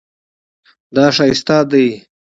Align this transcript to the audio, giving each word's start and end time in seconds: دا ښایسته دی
دا 0.95 1.05
ښایسته 1.15 1.57
دی 1.71 1.87